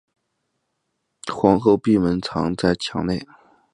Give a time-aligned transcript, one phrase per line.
[1.31, 3.23] 皇后闭门藏在墙内。